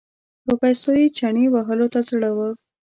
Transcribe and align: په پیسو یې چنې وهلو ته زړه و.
په 0.45 0.53
پیسو 0.61 0.91
یې 0.99 1.07
چنې 1.17 1.43
وهلو 1.53 1.87
ته 1.93 1.99
زړه 2.09 2.29
و. 2.37 2.39